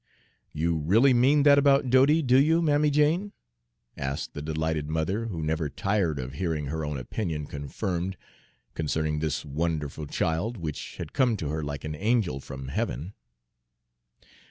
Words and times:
"You 0.51 0.77
really 0.79 1.13
mean 1.13 1.43
that 1.43 1.59
about 1.59 1.91
Dodie, 1.91 2.23
do 2.23 2.39
you, 2.39 2.59
Mammy 2.59 2.89
Jane?" 2.89 3.33
asked 3.95 4.33
the 4.33 4.41
delighted 4.41 4.89
mother, 4.89 5.27
who 5.27 5.43
never 5.43 5.69
tired 5.69 6.17
of 6.17 6.33
hearing 6.33 6.65
her 6.65 6.83
own 6.83 6.97
opinion 6.97 7.45
confirmed 7.45 8.17
concerning 8.73 9.19
this 9.19 9.45
wonderful 9.45 10.07
child, 10.07 10.57
which 10.57 10.95
had 10.97 11.13
come 11.13 11.37
to 11.37 11.49
her 11.49 11.63
like 11.63 11.83
an 11.83 11.93
angel 11.93 12.39
from 12.39 12.69
heaven. 12.69 13.13